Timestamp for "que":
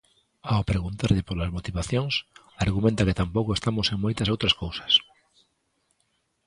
3.07-3.17